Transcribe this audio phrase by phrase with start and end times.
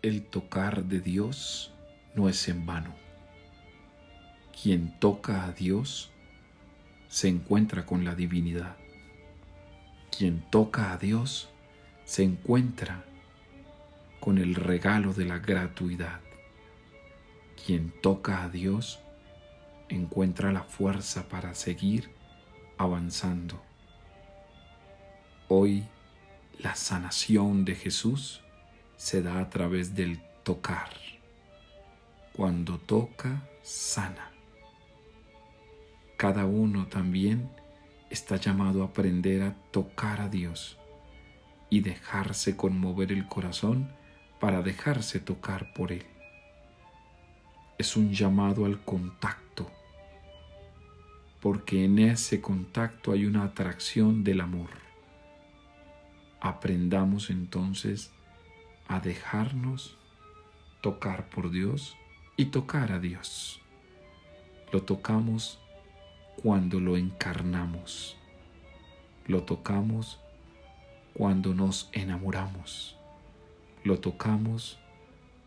[0.00, 1.72] El tocar de Dios
[2.14, 2.94] no es en vano.
[4.62, 6.12] Quien toca a Dios
[7.08, 8.76] se encuentra con la divinidad.
[10.16, 11.48] Quien toca a Dios
[12.04, 13.04] se encuentra
[14.20, 16.20] con el regalo de la gratuidad.
[17.66, 19.00] Quien toca a Dios
[19.88, 22.08] encuentra la fuerza para seguir
[22.76, 23.60] avanzando.
[25.48, 25.88] Hoy
[26.60, 28.42] la sanación de Jesús
[28.98, 30.90] se da a través del tocar.
[32.34, 34.32] Cuando toca, sana.
[36.16, 37.48] Cada uno también
[38.10, 40.78] está llamado a aprender a tocar a Dios
[41.70, 43.88] y dejarse conmover el corazón
[44.40, 46.04] para dejarse tocar por Él.
[47.78, 49.70] Es un llamado al contacto,
[51.40, 54.70] porque en ese contacto hay una atracción del amor.
[56.40, 58.12] Aprendamos entonces
[58.88, 59.96] a dejarnos
[60.80, 61.96] tocar por Dios
[62.36, 63.60] y tocar a Dios.
[64.72, 65.58] Lo tocamos
[66.42, 68.16] cuando lo encarnamos.
[69.26, 70.20] Lo tocamos
[71.14, 72.96] cuando nos enamoramos.
[73.84, 74.78] Lo tocamos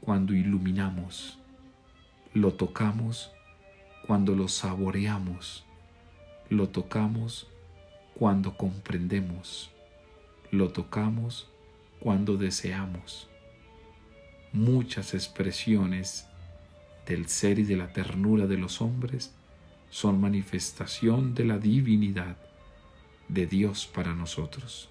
[0.00, 1.38] cuando iluminamos.
[2.32, 3.32] Lo tocamos
[4.06, 5.64] cuando lo saboreamos.
[6.48, 7.48] Lo tocamos
[8.14, 9.70] cuando comprendemos.
[10.50, 11.50] Lo tocamos
[12.06, 13.28] cuando deseamos.
[14.52, 16.28] Muchas expresiones
[17.04, 19.34] del ser y de la ternura de los hombres
[19.90, 22.36] son manifestación de la divinidad
[23.26, 24.88] de Dios para nosotros.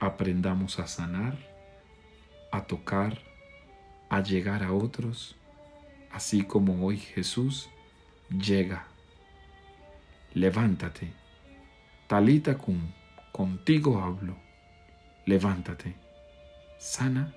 [0.00, 1.36] Aprendamos a sanar,
[2.52, 3.20] a tocar,
[4.08, 5.36] a llegar a otros,
[6.10, 7.68] así como hoy Jesús
[8.30, 8.86] llega.
[10.32, 11.12] Levántate,
[12.06, 12.80] talita cum,
[13.30, 14.45] contigo hablo.
[15.26, 15.96] Levántate,
[16.78, 17.34] sana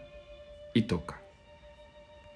[0.75, 1.19] y toca.